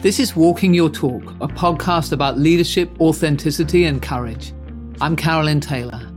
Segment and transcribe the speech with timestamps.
[0.00, 4.52] This is Walking Your Talk, a podcast about leadership, authenticity, and courage.
[5.00, 6.12] I'm Carolyn Taylor.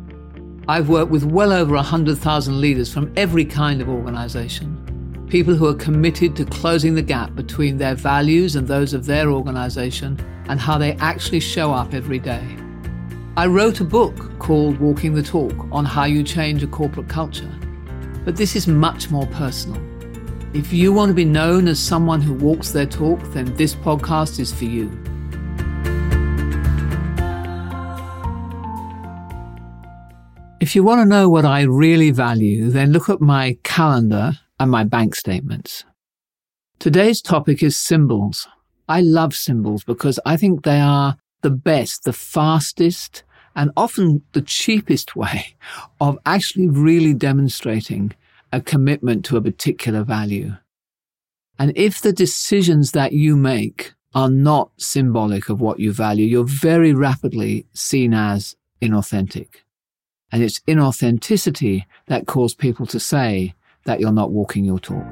[0.68, 5.26] I've worked with well over 100,000 leaders from every kind of organization.
[5.30, 9.32] People who are committed to closing the gap between their values and those of their
[9.32, 12.46] organization and how they actually show up every day.
[13.38, 17.50] I wrote a book called Walking the Talk on how you change a corporate culture.
[18.26, 19.82] But this is much more personal.
[20.52, 24.40] If you want to be known as someone who walks their talk, then this podcast
[24.40, 24.90] is for you.
[30.60, 34.72] If you want to know what I really value, then look at my calendar and
[34.72, 35.86] my bank statements.
[36.80, 38.48] Today's topic is symbols.
[38.88, 43.22] I love symbols because I think they are the best, the fastest,
[43.56, 45.56] and often the cheapest way
[46.02, 48.14] of actually really demonstrating
[48.52, 50.54] a commitment to a particular value.
[51.58, 56.44] And if the decisions that you make are not symbolic of what you value, you're
[56.46, 59.48] very rapidly seen as inauthentic.
[60.32, 63.54] And it's inauthenticity that causes people to say
[63.86, 65.06] that you're not walking your talk.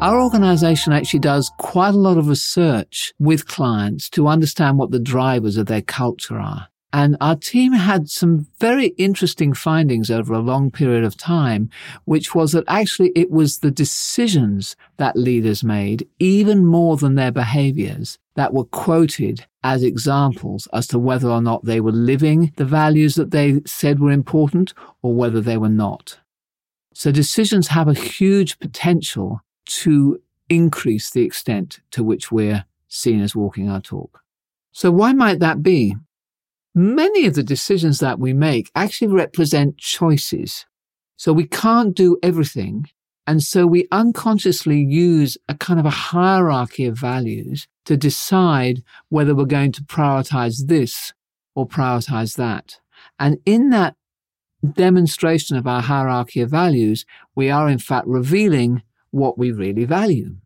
[0.00, 5.00] Our organization actually does quite a lot of research with clients to understand what the
[5.00, 6.68] drivers of their culture are.
[6.92, 11.68] And our team had some very interesting findings over a long period of time,
[12.06, 17.30] which was that actually it was the decisions that leaders made, even more than their
[17.30, 22.64] behaviors, that were quoted as examples as to whether or not they were living the
[22.64, 24.72] values that they said were important
[25.02, 26.18] or whether they were not.
[26.94, 33.36] So decisions have a huge potential to increase the extent to which we're seen as
[33.36, 34.22] walking our talk.
[34.72, 35.96] So why might that be?
[36.74, 40.66] Many of the decisions that we make actually represent choices.
[41.16, 42.86] So we can't do everything.
[43.26, 49.34] And so we unconsciously use a kind of a hierarchy of values to decide whether
[49.34, 51.12] we're going to prioritize this
[51.54, 52.78] or prioritize that.
[53.18, 53.96] And in that
[54.72, 57.04] demonstration of our hierarchy of values,
[57.34, 60.36] we are in fact revealing what we really value.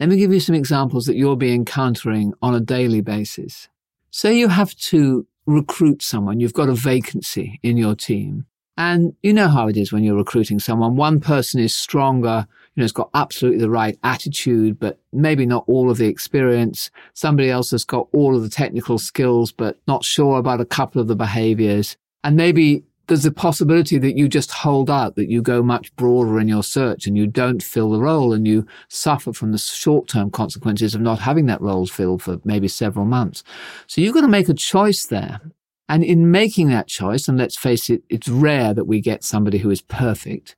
[0.00, 3.68] Let me give you some examples that you'll be encountering on a daily basis.
[4.10, 8.46] Say you have to recruit someone, you've got a vacancy in your team.
[8.76, 10.96] And you know how it is when you're recruiting someone.
[10.96, 15.64] One person is stronger, you know, has got absolutely the right attitude, but maybe not
[15.68, 16.90] all of the experience.
[17.12, 21.00] Somebody else has got all of the technical skills, but not sure about a couple
[21.00, 21.96] of the behaviors.
[22.24, 26.38] And maybe there's a possibility that you just hold out, that you go much broader
[26.40, 30.08] in your search and you don't fill the role and you suffer from the short
[30.08, 33.42] term consequences of not having that role filled for maybe several months.
[33.86, 35.40] So you've got to make a choice there.
[35.88, 39.58] And in making that choice, and let's face it, it's rare that we get somebody
[39.58, 40.56] who is perfect.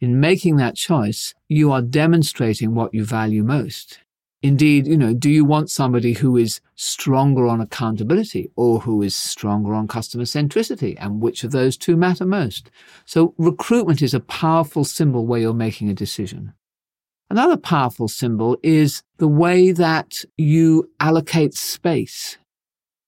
[0.00, 3.98] In making that choice, you are demonstrating what you value most.
[4.42, 9.14] Indeed, you know, do you want somebody who is stronger on accountability or who is
[9.14, 10.96] stronger on customer centricity?
[10.98, 12.70] And which of those two matter most?
[13.04, 16.54] So recruitment is a powerful symbol where you're making a decision.
[17.28, 22.38] Another powerful symbol is the way that you allocate space.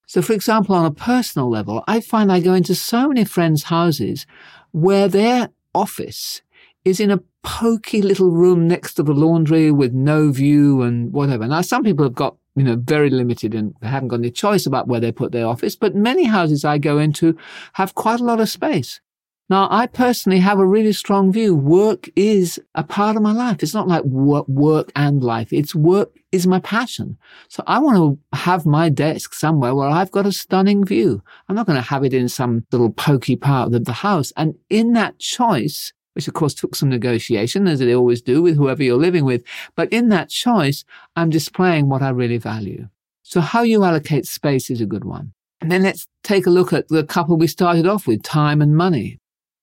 [0.06, 3.64] So, for example, on a personal level, I find I go into so many friends'
[3.64, 4.26] houses
[4.70, 6.43] where their office
[6.84, 11.47] is in a pokey little room next to the laundry with no view and whatever.
[11.47, 14.66] Now, some people have got, you know, very limited and they haven't got any choice
[14.66, 17.37] about where they put their office, but many houses I go into
[17.75, 19.00] have quite a lot of space.
[19.53, 21.54] Now, I personally have a really strong view.
[21.54, 23.62] Work is a part of my life.
[23.62, 25.53] It's not like work, work and life.
[25.53, 27.19] It's work is my passion.
[27.49, 31.22] So I want to have my desk somewhere where I've got a stunning view.
[31.49, 34.32] I'm not going to have it in some little pokey part of the house.
[34.38, 38.56] And in that choice, which of course took some negotiation, as they always do with
[38.56, 39.42] whoever you're living with.
[39.76, 40.84] But in that choice,
[41.16, 42.88] I'm displaying what I really value.
[43.22, 45.32] So how you allocate space is a good one.
[45.60, 48.76] And then let's take a look at the couple we started off with, time and
[48.76, 49.20] money.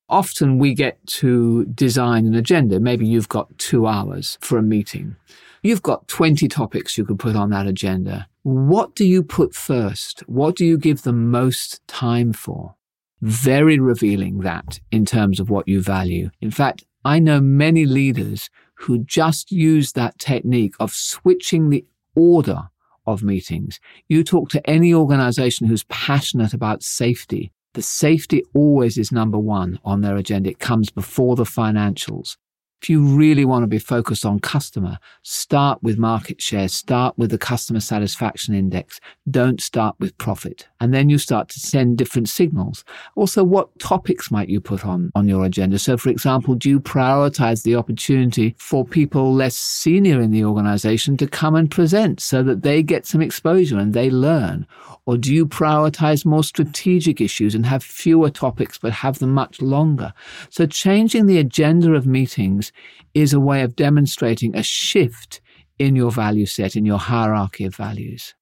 [0.07, 2.79] Often we get to design an agenda.
[2.79, 5.17] Maybe you've got two hours for a meeting.
[5.61, 8.27] You've got 20 topics you could put on that agenda.
[8.43, 10.21] What do you put first?
[10.21, 12.75] What do you give the most time for?
[13.21, 16.29] Very revealing that in terms of what you value.
[16.41, 21.85] In fact, I know many leaders who just use that technique of switching the
[22.15, 22.69] order
[23.05, 23.79] of meetings.
[24.07, 27.51] You talk to any organization who's passionate about safety.
[27.73, 30.49] The safety always is number one on their agenda.
[30.49, 32.37] It comes before the financials.
[32.81, 37.29] If you really want to be focused on customer, start with market share, start with
[37.29, 39.01] the customer satisfaction index.
[39.29, 40.68] Don't start with profit.
[40.81, 42.85] And then you start to send different signals.
[43.15, 45.77] Also, what topics might you put on, on your agenda?
[45.77, 51.17] So, for example, do you prioritize the opportunity for people less senior in the organization
[51.17, 54.65] to come and present so that they get some exposure and they learn?
[55.05, 59.61] Or do you prioritize more strategic issues and have fewer topics but have them much
[59.61, 60.13] longer?
[60.49, 62.71] So, changing the agenda of meetings
[63.13, 65.41] is a way of demonstrating a shift
[65.77, 68.35] in your value set, in your hierarchy of values.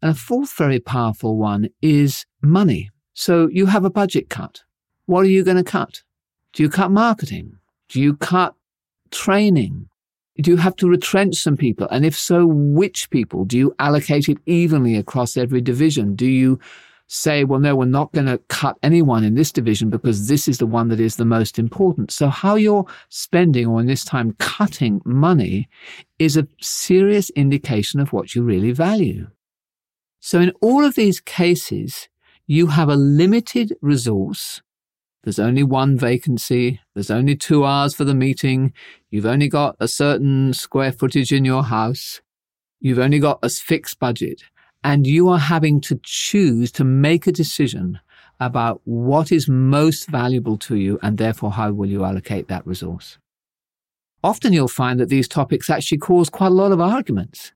[0.00, 2.90] And a fourth very powerful one is money.
[3.14, 4.62] So you have a budget cut.
[5.06, 6.02] What are you going to cut?
[6.52, 7.58] Do you cut marketing?
[7.88, 8.54] Do you cut
[9.10, 9.88] training?
[10.40, 11.88] Do you have to retrench some people?
[11.90, 13.44] And if so, which people?
[13.44, 16.14] Do you allocate it evenly across every division?
[16.14, 16.60] Do you
[17.08, 20.58] say, well, no, we're not going to cut anyone in this division because this is
[20.58, 22.10] the one that is the most important.
[22.10, 25.68] So how you're spending or in this time cutting money
[26.18, 29.26] is a serious indication of what you really value.
[30.20, 32.08] So in all of these cases,
[32.46, 34.62] you have a limited resource.
[35.24, 36.80] There's only one vacancy.
[36.94, 38.72] There's only two hours for the meeting.
[39.10, 42.20] You've only got a certain square footage in your house.
[42.80, 44.42] You've only got a fixed budget
[44.84, 48.00] and you are having to choose to make a decision
[48.40, 53.18] about what is most valuable to you and therefore how will you allocate that resource.
[54.22, 57.52] Often you'll find that these topics actually cause quite a lot of arguments,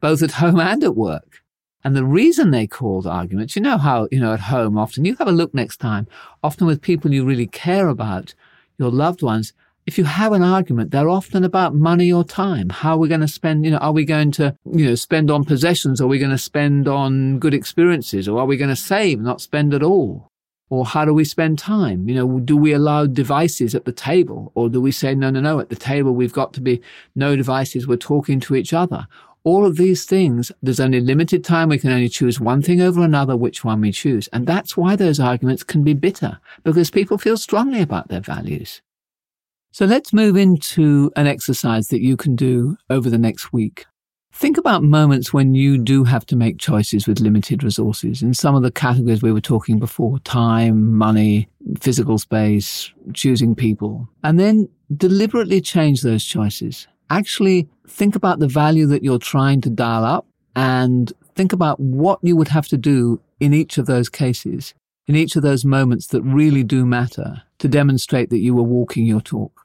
[0.00, 1.43] both at home and at work.
[1.84, 5.16] And the reason they cause arguments, you know how, you know, at home often, you
[5.16, 6.08] have a look next time,
[6.42, 8.34] often with people you really care about,
[8.78, 9.52] your loved ones,
[9.86, 12.70] if you have an argument, they're often about money or time.
[12.70, 15.30] How are we going to spend, you know, are we going to, you know, spend
[15.30, 16.00] on possessions?
[16.00, 18.26] Are we going to spend on good experiences?
[18.26, 20.30] Or are we going to save, not spend at all?
[20.70, 22.08] Or how do we spend time?
[22.08, 24.52] You know, do we allow devices at the table?
[24.54, 26.80] Or do we say, no, no, no, at the table we've got to be
[27.14, 29.06] no devices, we're talking to each other?
[29.44, 31.68] All of these things, there's only limited time.
[31.68, 34.26] We can only choose one thing over another, which one we choose.
[34.28, 38.80] And that's why those arguments can be bitter because people feel strongly about their values.
[39.70, 43.84] So let's move into an exercise that you can do over the next week.
[44.32, 48.54] Think about moments when you do have to make choices with limited resources in some
[48.54, 51.48] of the categories we were talking before time, money,
[51.78, 56.88] physical space, choosing people, and then deliberately change those choices.
[57.10, 62.18] Actually think about the value that you're trying to dial up and think about what
[62.22, 64.74] you would have to do in each of those cases,
[65.06, 69.04] in each of those moments that really do matter to demonstrate that you were walking
[69.04, 69.62] your talk.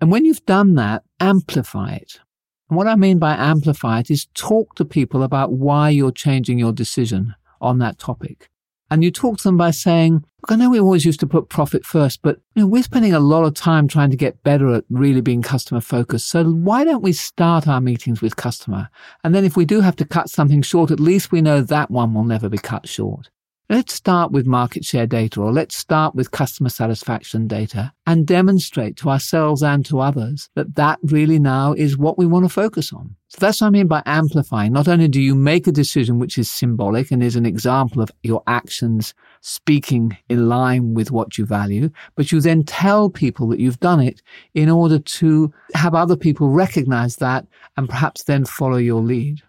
[0.00, 2.20] And when you've done that, amplify it.
[2.68, 6.58] And what I mean by amplify it is talk to people about why you're changing
[6.58, 8.50] your decision on that topic.
[8.90, 11.48] And you talk to them by saying, look, I know we always used to put
[11.48, 14.72] profit first, but you know, we're spending a lot of time trying to get better
[14.74, 16.28] at really being customer focused.
[16.28, 18.88] So why don't we start our meetings with customer?
[19.24, 21.90] And then if we do have to cut something short, at least we know that
[21.90, 23.30] one will never be cut short.
[23.68, 28.96] Let's start with market share data or let's start with customer satisfaction data and demonstrate
[28.98, 32.92] to ourselves and to others that that really now is what we want to focus
[32.92, 33.16] on.
[33.26, 34.72] So that's what I mean by amplifying.
[34.72, 38.12] Not only do you make a decision which is symbolic and is an example of
[38.22, 43.58] your actions speaking in line with what you value, but you then tell people that
[43.58, 44.22] you've done it
[44.54, 47.44] in order to have other people recognize that
[47.76, 49.42] and perhaps then follow your lead.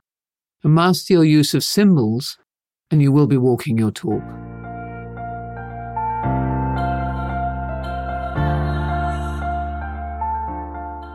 [0.64, 2.40] master your use of symbols
[2.92, 4.24] and you will be walking your talk.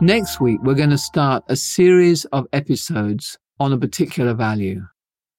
[0.01, 4.85] Next week, we're going to start a series of episodes on a particular value.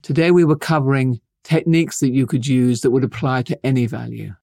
[0.02, 4.34] Today, we were covering techniques that you could use that would apply to any value.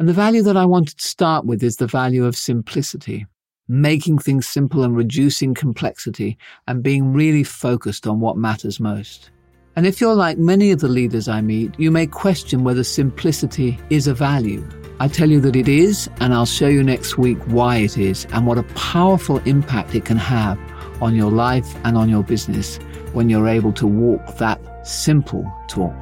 [0.00, 3.26] And the value that I wanted to start with is the value of simplicity,
[3.68, 9.30] making things simple and reducing complexity and being really focused on what matters most.
[9.78, 13.78] And if you're like many of the leaders I meet, you may question whether simplicity
[13.90, 14.68] is a value.
[14.98, 18.26] I tell you that it is, and I'll show you next week why it is
[18.32, 20.58] and what a powerful impact it can have
[21.00, 22.78] on your life and on your business
[23.12, 25.94] when you're able to walk that simple talk.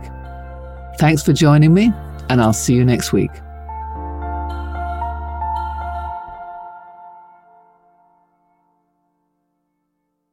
[0.98, 1.92] Thanks for joining me,
[2.30, 3.30] and I'll see you next week.